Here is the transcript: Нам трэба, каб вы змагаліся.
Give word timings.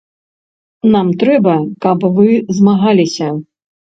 Нам 0.93 1.07
трэба, 1.23 1.53
каб 1.85 2.07
вы 2.15 2.27
змагаліся. 2.61 3.29